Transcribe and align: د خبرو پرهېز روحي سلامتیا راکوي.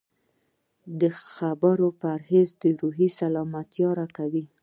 د 1.01 1.03
خبرو 1.33 1.87
پرهېز 2.01 2.49
روحي 2.81 3.07
سلامتیا 3.19 3.89
راکوي. 3.99 4.45